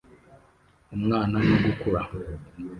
Umwana 0.95 1.35
no 1.47 1.55
gukura 1.63 2.01